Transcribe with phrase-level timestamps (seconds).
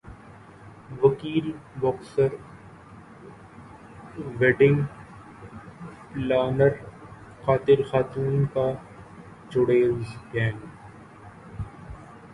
[1.01, 1.47] وکیل
[1.81, 2.31] boxer
[4.39, 4.79] wedding
[6.13, 6.73] planner
[7.45, 8.67] قاتل خاتون کا
[9.51, 10.59] چڑیلز گینگ